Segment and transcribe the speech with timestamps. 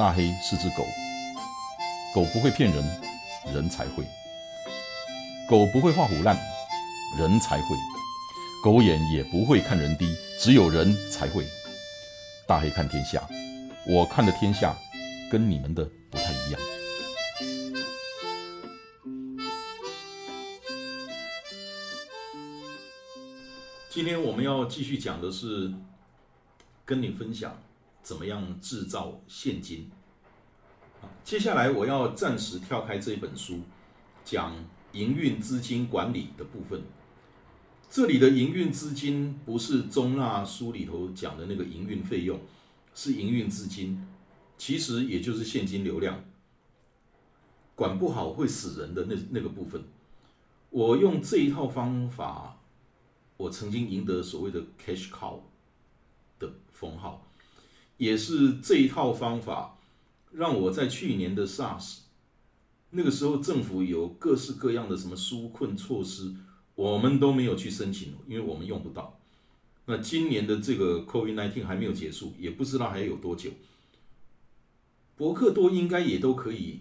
[0.00, 0.82] 大黑是只狗，
[2.14, 2.82] 狗不会骗人，
[3.52, 4.02] 人才会；
[5.46, 6.34] 狗不会画虎烂，
[7.18, 7.76] 人才会；
[8.64, 11.44] 狗眼也不会看人低，只有人才会。
[12.46, 13.28] 大黑看天下，
[13.86, 14.74] 我看的天下
[15.30, 16.58] 跟你们的不太一样。
[23.90, 25.70] 今天我们要继续讲的是，
[26.86, 27.54] 跟你分享
[28.02, 29.90] 怎么样制造现金。
[31.24, 33.60] 接下来我要暂时跳开这本书，
[34.24, 34.54] 讲
[34.92, 36.82] 营运资金管理的部分。
[37.88, 42.38] 这里的营运资金不是中纳书里头讲的那个营运费用，
[42.94, 44.06] 是营运资金，
[44.56, 46.24] 其实也就是现金流量。
[47.74, 49.82] 管不好会死人的那那个部分，
[50.68, 52.56] 我用这一套方法。
[53.36, 55.40] 我曾经赢得所谓的 cash cow
[56.38, 57.26] 的封号，
[58.00, 59.76] 也是这一套方法
[60.32, 61.98] 让我在去年的 SARS
[62.92, 66.34] 那个时候，政府有各式各样的什么纾困措施，
[66.74, 69.20] 我们都没有去申请，因为我们用不到。
[69.84, 73.50] 那今年的这个 COVID-19 还没有结束，也不知道还有多久，
[75.16, 76.80] 博客多应该也都可以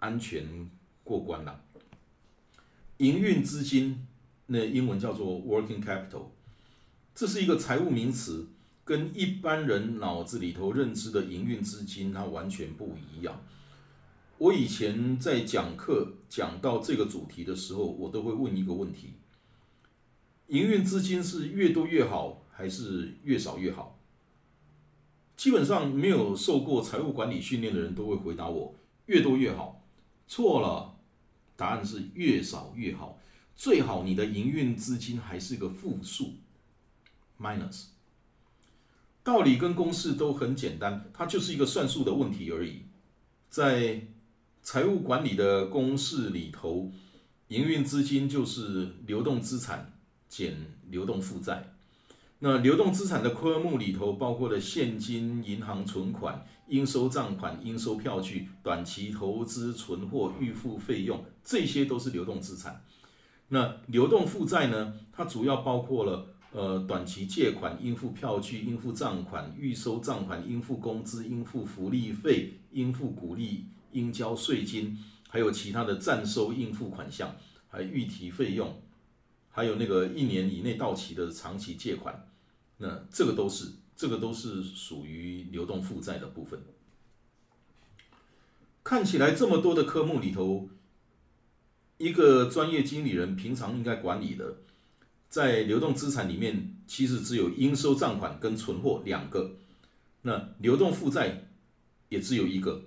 [0.00, 0.68] 安全
[1.04, 1.62] 过关了。
[2.96, 4.04] 营运资金。
[4.50, 6.28] 那英文叫做 working capital，
[7.14, 8.48] 这是一个财务名词，
[8.88, 13.38] 跟一般人脑子里头认知的营运资金它完全不一样。
[14.38, 19.12] 我以前在讲课讲到这个主题的时候，我都会问一个问题：
[20.46, 23.98] 营运资金是越多越好，还是越少越好？
[25.36, 29.84] 基本上没有受过财务管理训练的人都会回答我：越多越好。
[30.26, 30.96] 错了，
[31.56, 33.20] 答案是越少越好。
[33.54, 36.36] 最好你的营运资金还是个负数
[37.38, 37.88] ，minus。
[39.28, 42.84] 道理跟公式都很简单，它就是一个算术的问题而已。
[43.50, 44.00] 在
[44.62, 46.90] 财务管理的公式里头，
[47.48, 49.92] 营运资金就是流动资产
[50.30, 50.56] 减
[50.88, 51.74] 流动负债。
[52.38, 62.82] 那流动资产的科目里头包括了现金、银行存款、应收账款、应收票据、短期投资、存货、预付费用，这些都是流动资产。
[63.48, 64.94] 那流动负债呢？
[65.12, 74.98] 它主要包括了呃短期借款、应付票据、应付账款、预收账款、应付工资、应付福利费、应付股利、应交税金，
[75.28, 77.36] 还有其他的暂收应付款项，
[77.68, 78.80] 还预提费用，
[79.50, 82.28] 还有那个一年以内到期的长期借款。
[82.78, 86.60] 那这个都是这个都是属于流动负债的部分。
[88.82, 90.68] 看起来这么多的科目里头。
[92.00, 94.58] 一个专业经理人平常应该管理的，
[95.28, 99.56] 在流动资产里面，其实只有应收账款跟存货两个，
[100.22, 101.48] 那流动负债
[102.08, 102.82] 也只有一个，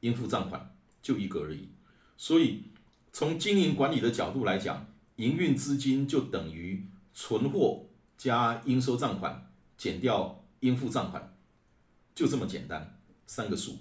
[0.00, 1.68] 应付账款就一个而已。
[2.16, 2.64] 所以
[3.12, 4.86] 从经营管理的角度来讲，
[5.16, 7.86] 营运资金就等于存货
[8.18, 11.36] 加应收账款减掉应付账款，
[12.14, 13.78] 就这么简单，三个数。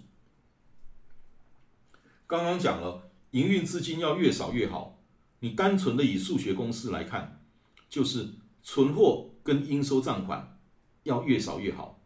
[2.27, 3.03] 刚刚讲了。
[3.31, 4.97] 营运资金要越少越好。
[5.41, 7.44] 你单纯的以数学公式来看，
[7.90, 8.29] 就是
[8.63, 10.59] 存货跟应收账款
[11.03, 12.01] 要越少越好，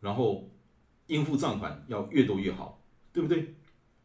[0.00, 0.50] 然后
[1.06, 2.82] 应付账款要越多越好，
[3.12, 3.54] 对不对？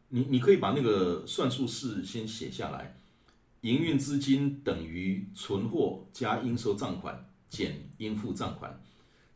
[0.08, 3.00] 你你可以把那个算术式先写下来：
[3.62, 8.80] 营运资金等于存货加应收账款减应付账款。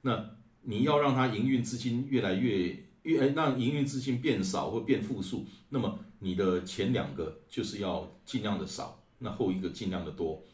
[0.03, 5.99] 那你要让它营运资金越来越越让营运资金变少或变负数，那么。
[6.23, 10.45] 你的前两个就是要尽量的少，那后一个尽量的多，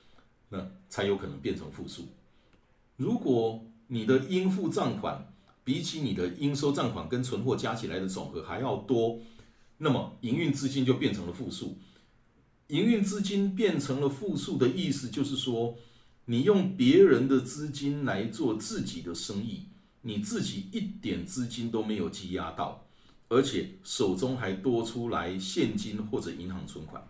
[0.48, 2.08] 那才有可能变成负数。
[2.96, 5.32] 如果你的应付账款
[5.64, 9.18] 比起你的应收账款跟存货加起来的总和还要多，
[9.78, 11.78] 那么营运资金就变成了负数。
[12.68, 15.76] 营运资金变成了负数的意思就是说，
[16.24, 19.66] 你用别人的资金来做自己的生意，
[20.02, 22.82] 你自己一点资金都没有积压到。
[23.28, 27.08] 而且手中还多出来现金或者银行存款。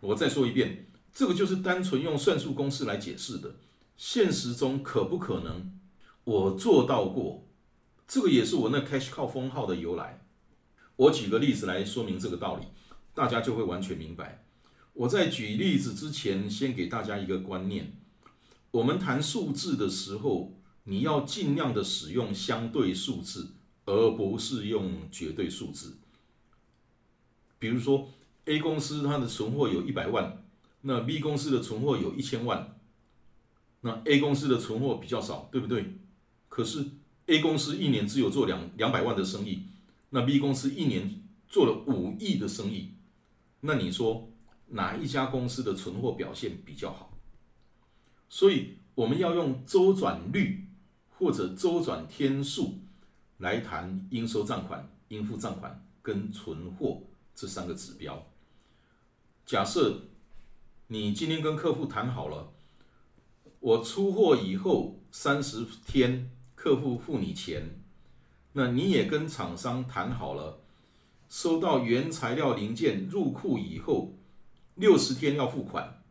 [0.00, 3.56] 我再说一遍，这个就是单纯用算术公式来解释的。
[3.96, 5.78] 现实中可不可能？
[6.24, 7.46] 我做到过，
[8.06, 10.24] 这个也是我那 cash cow 封号的由来。
[10.96, 12.66] 我举个例子来说明这个道理，
[13.14, 14.44] 大家就会完全明白。
[14.94, 17.96] 我在举例子之前，先给大家一个观念：
[18.70, 20.54] 我们谈数字的时候，
[20.84, 23.54] 你要尽量的使用相对数字。
[23.84, 25.98] 而不是用绝对数字。
[27.58, 28.08] 比如说
[28.44, 30.41] ，A 公司它的存货有一百万，
[30.82, 32.78] 那 B 公司的存货有一千万，
[33.80, 35.96] 那 A 公司的存货比较少，对不对？
[36.48, 36.84] 可是
[37.26, 39.68] A 公司一年只有做两两百万的生意，
[40.10, 42.92] 那 B 公司一年做了五亿的生意，
[43.60, 44.28] 那你说
[44.68, 47.16] 哪一家公司的存货表现比较好？
[48.28, 50.66] 所以我们要用周转率
[51.10, 52.80] 或者周转天数
[53.38, 57.02] 来谈应收账款、应付账款跟存货
[57.34, 58.26] 这三个指标。
[59.46, 60.00] 假设
[60.92, 62.52] 你今天跟客户谈好了，
[63.60, 67.80] 我出货以后三十天，客户付你钱，
[68.52, 70.60] 那你也跟厂商谈好了，
[71.30, 74.18] 收到原材料零件入库以后
[74.74, 76.02] 六十天要付款。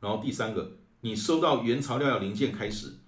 [0.00, 2.98] 然后第三个，你收到原材料零件开始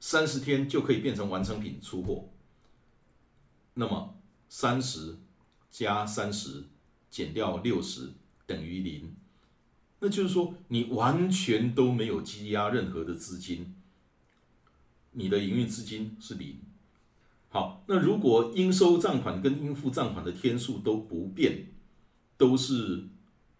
[0.00, 2.30] 三十天就可以变成完成品出货。
[3.74, 4.16] 那么
[4.48, 5.18] 三十
[5.70, 6.64] 加三十
[7.10, 8.14] 减掉六十。
[8.44, 9.14] 等于零，
[10.04, 13.72] 那就是说你完全都没有积压任何的资金，
[15.12, 16.58] 你的营运资金是零。
[17.50, 21.68] 好，那如果应收账款跟应付账款的天数都不变，
[22.36, 23.04] 都是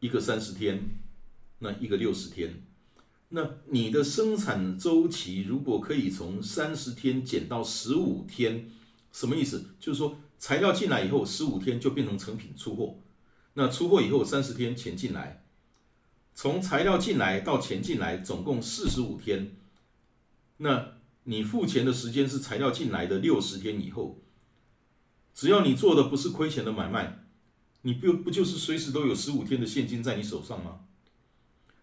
[0.01, 0.83] 一个三十天，
[1.61, 2.65] 那一个六十天，
[3.29, 8.69] 那你的生产周期如果可以从三十天减到十五天，
[9.13, 9.65] 什么意思？
[9.79, 12.97] 就是说材料进来以后，十五天就变成成品出货。
[13.55, 15.42] 那出货以后三十天钱进来，
[16.43, 19.55] 从材料进来到钱进来总共四十五天。
[20.57, 24.21] 那你付钱的时间是材料进来的六十天以后。
[25.33, 27.27] 只要你做的不是亏钱的买卖，
[27.83, 30.81] 你不不就是随时都有十五天的现金在你手上吗？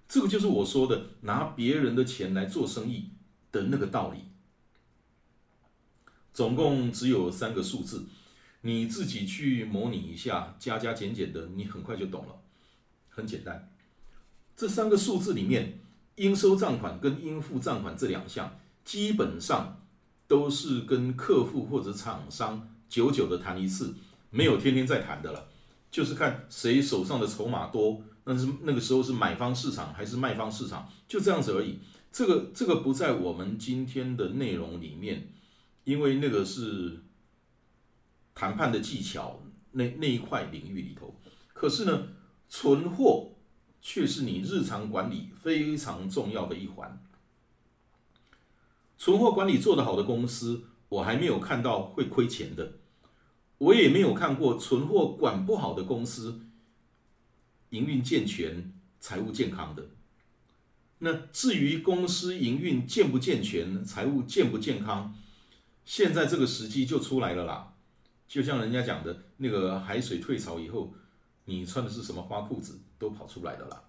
[0.09, 3.11] 这个就是我说的拿别人的钱来做生意
[3.53, 4.25] 的那个道理。
[6.33, 8.07] 总共只有三个数字。
[8.63, 12.41] 你自己去模拟一下，加加减减的，你很快就懂了，
[13.07, 13.71] 很简单。
[14.59, 15.79] 这三个数字里面，
[16.15, 19.79] 应收账款跟应付账款这两项，基本上
[20.27, 23.95] 都是跟客户或者厂商久久的谈一次，
[24.29, 25.47] 没有天天在谈的了，
[25.89, 31.79] 就是看谁手上的筹码多，那是那个时候是买方市场还是卖方市场，就这样子而已。
[32.11, 35.29] 这个这个不在我们今天的内容里面，
[35.85, 36.99] 因为那个是。
[38.35, 39.41] 谈判的技巧
[39.71, 41.13] 那那一块领域里头，
[41.51, 42.07] 可是呢，
[42.47, 43.28] 存货
[43.81, 47.01] 却是你日常管理非常重要的一环。
[48.97, 52.73] 存货管理做得好的公司，我还没有看到会亏钱的，
[53.57, 56.41] 我也没有看过存货管不好的公司，
[57.69, 59.85] 营运健全、财务健康的。
[60.99, 65.15] 那至于公司营运健不健全、财务健不健康，
[65.85, 67.73] 现在这个时机就出来了啦。
[68.27, 70.93] 就像人家讲的那个海水退潮以后，
[71.49, 73.83] 你穿的是什么花裤子都跑出来的啦。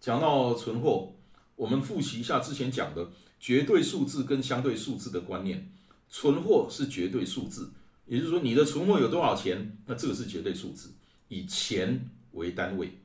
[0.00, 1.14] 讲到存货，
[1.54, 5.72] 我们复习一下之前讲的绝对数字跟相对数字的观念。
[6.08, 7.70] 存货是绝对数字，
[8.06, 10.92] 也就是说你的存货有多少钱，那这个是绝对数字，
[11.28, 12.98] 以钱为单位。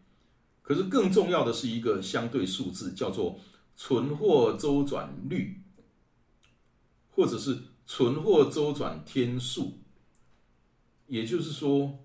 [0.61, 3.39] 可是更重要的是一个相对数字，叫做
[3.75, 5.61] 存货周转率，
[7.11, 9.79] 或者是存货周转天数。
[11.07, 11.99] 也就是说，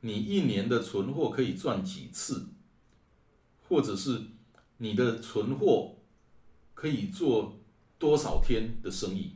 [0.00, 2.48] 你一年的存货可以赚几次，
[3.68, 4.22] 或者是
[4.76, 5.96] 你的存货
[6.74, 7.58] 可以做
[7.98, 9.32] 多少天的生意？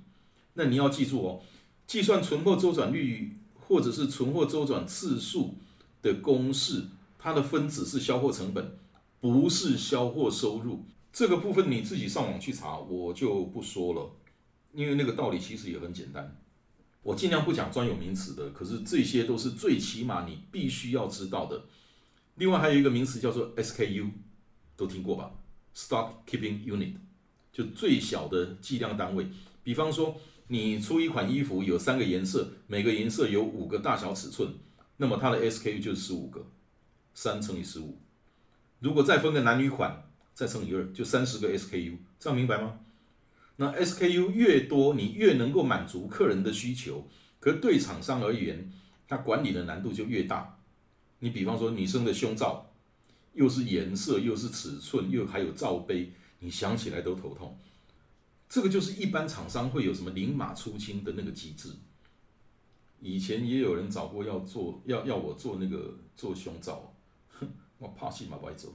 [0.54, 1.42] 那你要记住哦，
[1.87, 5.56] 计算存货周转率或者是存货周转次数
[6.00, 6.84] 的公式，
[7.18, 8.78] 它的分子是销货成本，
[9.20, 10.84] 不是销货收入。
[11.12, 14.10] 这个部分你自己上网去查，我就不说了，
[14.72, 16.41] 因为那个道理其实也很简单。
[17.02, 21.64] 我尽量不讲专有名词的，可是这些都是最起码你必须要知道的。
[22.37, 24.11] 另外还有一个名词叫做 SKU，
[24.76, 25.32] 都听过吧
[25.75, 26.94] ？Stock Keeping Unit，
[27.52, 29.26] 就最小的计量单位。
[29.64, 34.54] 比方说，你出一款衣服有三个颜色，每个颜色有五个大小尺寸，
[34.97, 36.47] 那么它的 SKU 就是十五个，
[37.14, 37.99] 三乘以十五。
[38.78, 42.78] 如果再分个男女款，再乘以二，就三十个 SKU，这样明白吗？
[43.56, 47.06] 那 SKU 越多，你越能够满足客人的需求，
[47.38, 48.73] 可对厂商而言，
[49.06, 50.59] 它管理的难度就越大。
[51.18, 52.73] 你比方说女生的胸罩，
[53.35, 57.56] 又是颜色，又是尺寸，又还有罩杯，你想起来都头痛。
[58.49, 61.71] 这个就是一般厂商会有什么零码出清的那个机制。
[63.00, 66.94] 以前也有人找过要做，要要我做那个做胸罩，
[67.28, 68.75] 哼， 我怕戏嘛不爱做。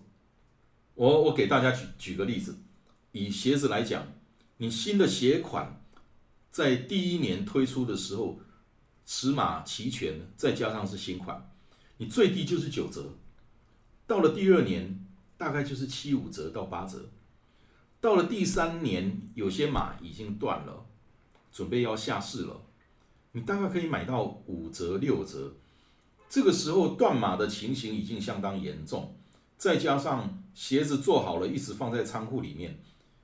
[0.93, 2.55] 我我给大家举举个例子，
[3.12, 4.07] 以鞋子来讲。
[4.57, 5.81] 你新的鞋款
[6.49, 8.39] 在第一年推出的时候，
[9.05, 11.51] 尺码齐全，再加上是新款，
[11.97, 13.13] 你最低就是九折。
[14.07, 15.05] 到了第二年，
[15.37, 17.09] 大概就是七五折到八折。
[18.01, 20.85] 到了第三年，有些码已经断了，
[21.51, 22.61] 准备要下市了，
[23.33, 25.53] 你大概可以买到五折六折。
[26.29, 29.15] 这个时候断码的情形已经相当严重，
[29.57, 32.79] 再加上鞋子做好了，一直放在仓库里面，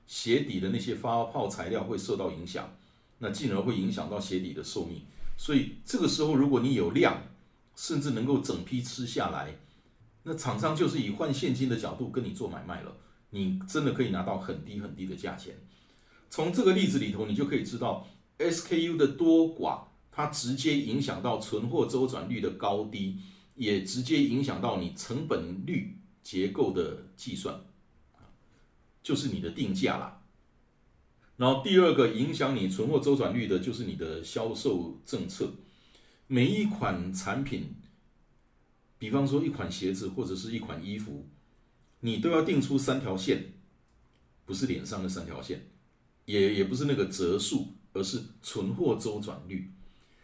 [0.06, 2.76] 鞋底的那些发泡材料会受到影响，
[3.18, 5.02] 那进而会影响到鞋底的寿命。
[5.36, 7.22] 所以这个时候，如果你有量，
[7.74, 9.56] 甚至能够整批吃下来，
[10.22, 12.96] 那厂商就是以换现金的角度跟你做买卖了，
[13.30, 15.54] 你真的可以拿到很低很低的价钱。
[16.30, 18.06] 从这个例子里头，你就可以知道
[18.38, 19.84] SKU 的多寡。
[20.16, 23.18] 它直接影响到存货周转率的高低，
[23.56, 27.60] 也直接影响到你成本率结构的计算，
[29.04, 30.22] 就是你的定价啦。
[31.36, 35.52] 然后第二个影响你存货周转率的就是你的销售政策。
[36.26, 37.74] 每一款产品，
[38.98, 41.28] 比方说一款鞋子或者是一款衣服，
[42.00, 43.52] 你都要定出三条线，
[44.46, 45.68] 不是脸上的三条线，
[46.24, 49.70] 也也不是那个折数，而是存货周转率。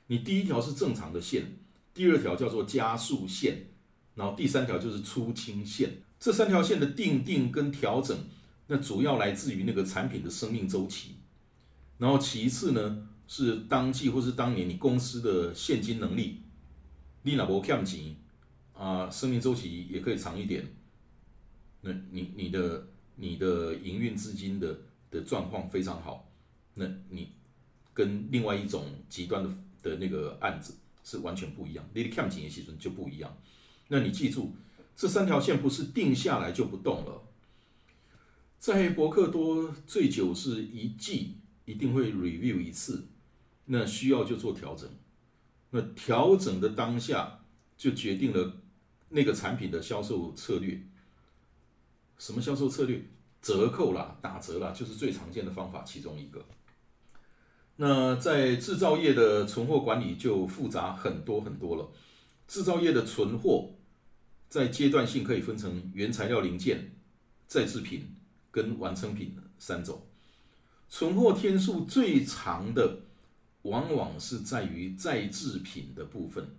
[0.07, 1.59] 你第一条是正常的线，
[1.93, 3.67] 第二条叫做加速线，
[4.15, 6.03] 然后第三条就是出清线。
[6.19, 8.17] 这三条线的定定跟调整，
[8.71, 11.17] 那主要来自于那个产品的生命周期。
[11.99, 16.43] 然后其次呢，是当季或是当年你公司的现金能力。
[17.23, 18.15] 你老婆欠钱
[18.73, 20.65] 啊，生命周期也可以长一点。
[21.81, 22.87] 那你你的
[23.17, 24.79] 你的营运资金的
[25.11, 26.31] 的状况非常好，
[26.75, 27.33] 那你
[27.93, 29.50] 跟另外一种极端的。
[29.83, 33.35] 的那个案子是完全不一样，Lily Cam 经营系统就不一样。
[33.89, 34.53] 那你记住，
[34.95, 37.23] 这三条线不是定下来就不动了。
[38.61, 43.09] 在博克多最久是一季，一定会 review 一次，
[43.64, 44.87] 那需要就做调整。
[45.71, 47.40] 那调整的当下
[47.79, 48.61] 就决定了
[49.09, 50.79] 那个产品的销售策略。
[52.19, 53.02] 什么销售策略？
[53.40, 56.45] 折扣啦，打折啦，就是最常见的方法其中一个。
[57.76, 61.90] 那在制造业的存货管理就复杂很多很多了。
[62.47, 63.71] 制造业的存货
[64.50, 66.93] 在阶段性可以分成原材料零件、
[67.47, 68.17] 再制品
[68.50, 70.02] 跟完成品三种。
[70.88, 73.00] 存货天数最长的
[73.62, 76.57] 往往是在于再制品的部分，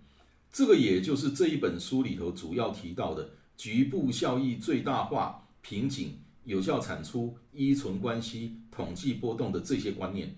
[0.50, 10.34] 这个也就是这一本书里头主要提到的局部效益最大化、瓶颈、有效产出、依存关系、统计波动的这些观念。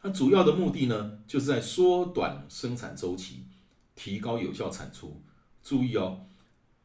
[0.00, 3.44] 它主要的目的呢，就是在缩短生产周期，
[3.94, 5.22] 提高有效产出。
[5.62, 6.26] 注意哦，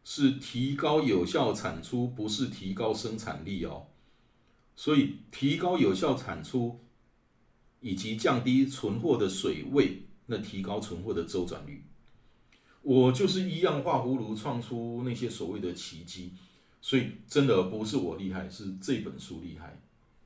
[0.04, 3.88] 是提高有效产出，不是提高生产力哦。
[4.82, 6.80] 所以，提高有效产出，
[7.82, 11.86] 以及降低存货的水位，那提高存货的周转率。
[12.82, 16.34] 我就是一样画葫芦，创出那些所谓的奇迹。
[16.82, 19.80] 所以，真的不是我厉害，是这本书厉害。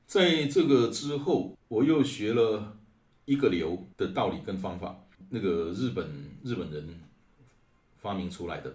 [0.06, 2.78] 在这个之后，我又学了。
[3.26, 4.96] 一个流的道理跟方法，
[5.28, 6.08] 那个日本
[6.44, 7.00] 日本人
[8.00, 8.72] 发明出来的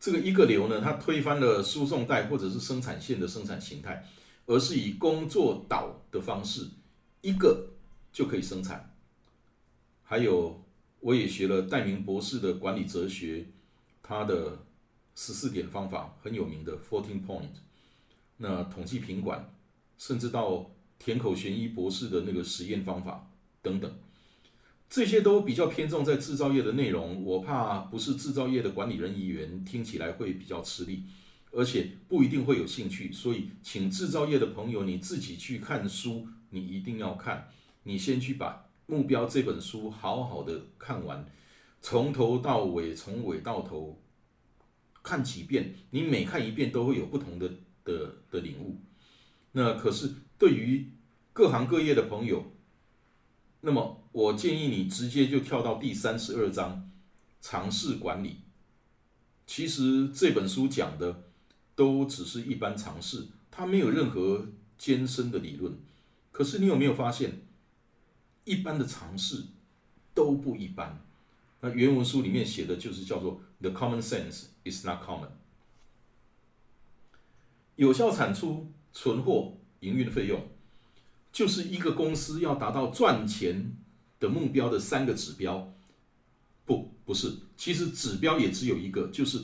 [0.00, 4.02] 这个一个流呢，它推翻了输送带或者是生产线的生产形态，
[4.46, 6.68] 而是以工作岛的方式，
[7.20, 7.68] 一个
[8.12, 8.94] 就可以生产。
[10.02, 10.64] 还有，
[11.00, 13.46] 我也学了戴明博士的管理哲学，
[14.02, 14.64] 他的
[15.14, 17.56] 十四点方法很有名的 Fourteen Point，
[18.38, 19.52] 那统计品管，
[19.98, 23.30] 甚至到田口玄一博士的那个实验方法。
[23.62, 23.92] 等等，
[24.88, 31.02] 这些都比较偏重在制造业的内容，我怕不是制造业的管理人员听起来会比较吃力，
[31.56, 33.10] 而且不一定会有兴趣。
[33.10, 37.48] 所以，请制造业的朋友你自己去看书，你一定要看。
[37.84, 38.52] 你先去把
[38.92, 41.24] 《目标》这本书好好的看完，
[41.80, 44.02] 从头到尾，从尾到头
[45.02, 47.48] 看几遍，你每看一遍都会有不同的
[47.84, 48.80] 的的领悟。
[49.52, 50.92] 那可是对于
[51.32, 52.52] 各行各业的朋友。
[53.62, 56.88] 那么，我建议你直接就跳到第三十二章，
[57.40, 58.42] 尝试管理。
[59.44, 61.24] 其实这本书讲的
[61.76, 65.78] 都只是一般尝试，它没有任何艰深的理论。
[66.32, 67.42] 可是你有没有发现，
[68.44, 69.44] 一般的尝试
[70.12, 70.98] 都不一般？
[71.60, 75.28] 那原文书里面写的就是叫做 “the common sense is not common”。
[77.76, 80.48] 有效产出、存货、营运费用。
[81.32, 83.76] 就是一个公司要达到赚钱
[84.18, 85.70] 的目标的三个指标，
[86.64, 89.42] 不，不是，其实指标也只有一个，就是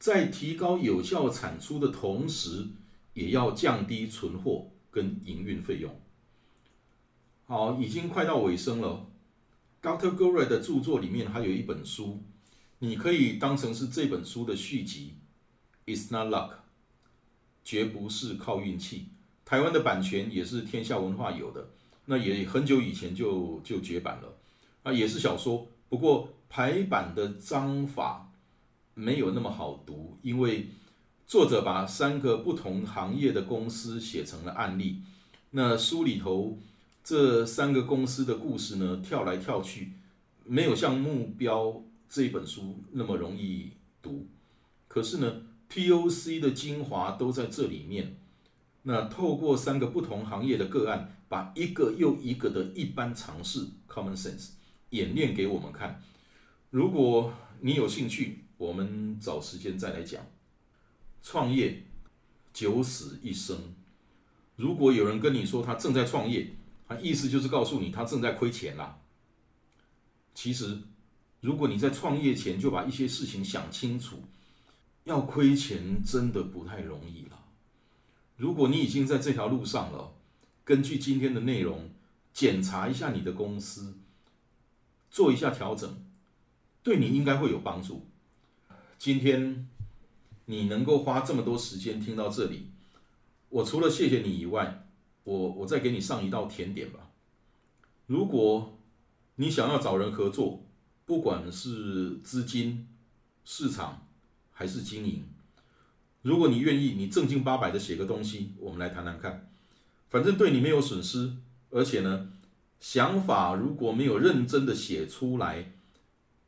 [0.00, 2.68] 在提高有效产出的同时，
[3.12, 6.00] 也要降低存货跟营运费用。
[7.44, 9.06] 好，已经快到尾声了。
[9.82, 10.16] Dr.
[10.16, 12.22] Gore 的著作里面还有一本书，
[12.78, 15.16] 你可以当成是这本书的续集。
[15.84, 16.54] It's not luck，
[17.62, 19.08] 绝不是靠运气。
[19.44, 21.68] 台湾的版权也是天下文化有的，
[22.06, 24.34] 那也很久以前就就绝版了。
[24.82, 28.29] 啊，也是小说，不过排版的章法
[29.00, 30.68] 没有那么好读，因为
[31.26, 35.00] 作者把三个不同行业的公司写成了案例。
[35.52, 36.58] 那书里头
[37.02, 39.94] 这三个公司的故事呢，跳来跳去，
[40.44, 43.70] 没有像目标这本书那么容易
[44.02, 44.28] 读。
[44.86, 48.18] 可是呢，POC 的精华都在这里面。
[48.82, 54.50] 那透过三个不同行业的个案，把一个又一个的一般常识 （common sense）
[54.90, 56.02] 演练给我们看。
[56.70, 60.22] 如果你有兴趣，我们找时间再来讲。
[61.22, 61.82] 创业
[62.52, 63.56] 九死一生。
[64.54, 66.46] 如果有人跟你说他正在创业，
[66.86, 68.98] 他意思就是告诉你他正在亏钱啦。
[70.34, 70.78] 其实，
[71.40, 74.22] 如果你在创业前就把一些事情想清楚，
[75.04, 77.42] 要亏钱真的不太容易了。
[78.36, 80.12] 如果你已经在这条路上了，
[80.64, 81.88] 根据今天的内容，
[82.34, 83.94] 检查一下你的公司，
[85.10, 86.04] 做一下调整，
[86.82, 88.09] 对你应该会有帮助。
[89.00, 89.66] 今天
[90.44, 92.66] 你能够花这么多时间听到这里，
[93.48, 94.86] 我除了谢谢你以外，
[95.24, 97.08] 我我再给你上一道甜点吧。
[98.06, 98.78] 如果
[99.36, 100.66] 你想要找人合作，
[101.06, 102.88] 不管是资金、
[103.42, 104.06] 市场
[104.52, 105.24] 还是经营。
[106.20, 109.50] 如果你愿意，你正经八百的写个东西，我们来谈谈看。
[110.10, 111.32] 反正对你没有损失，
[111.70, 112.30] 而且呢，
[112.78, 115.72] 想法如果没有认真的写出来，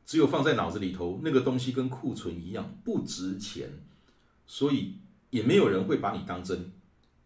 [0.05, 3.71] 只有放在脑子里头，那个东西跟库存一样不值钱，
[4.47, 4.97] 所以
[5.31, 6.73] 也没有人会把你当真，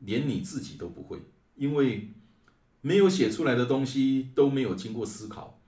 [0.00, 1.20] 连你自己都不会，
[1.56, 2.10] 因为
[2.80, 5.58] 没有写出来的东西都没有经过思考，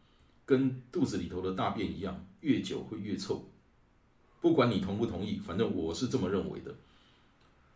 [0.44, 3.50] 跟肚子里头的大便一样，越久会越臭。
[4.40, 6.74] 不管你同不同意，反正我是这么认为的。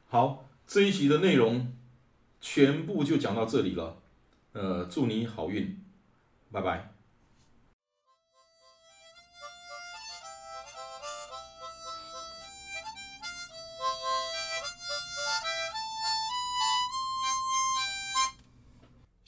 [0.06, 1.72] 好，这一集的内容
[2.40, 3.96] 全部就讲到这里了。
[4.52, 5.80] 呃，祝你好运，
[6.52, 6.91] 拜拜。